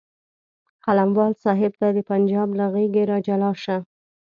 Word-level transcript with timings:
قلموال 0.85 1.33
صاحب 1.43 1.71
ته 1.79 1.87
د 1.97 1.99
پنجاب 2.09 2.49
له 2.59 2.65
غېږې 2.73 3.03
راجلا 3.11 3.51
شه. 3.63 3.77